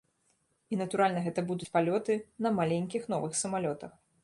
І, 0.73 0.77
натуральна, 0.81 1.21
гэта 1.25 1.43
будуць 1.51 1.69
палёты 1.77 2.17
на 2.47 2.55
маленькіх 2.61 3.07
новых 3.15 3.39
самалётах. 3.45 3.97